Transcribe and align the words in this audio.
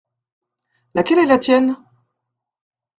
Laquelle 0.95 1.19
est 1.19 1.27
la 1.27 1.37
tienne? 1.37 1.75